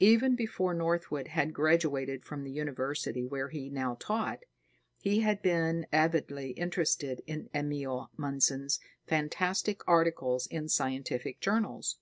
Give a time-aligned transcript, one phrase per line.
[0.00, 4.40] Even before Northwood had graduated from the university where he now taught,
[4.98, 11.98] he had been avidly interested in Emil Mundson's fantastic articles in scientific journals.